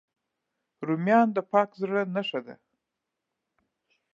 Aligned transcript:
رومیان 0.87 1.27
د 1.33 1.37
پاک 1.51 1.69
زړه 1.81 2.01
نښه 2.13 2.39
ده 2.45 2.55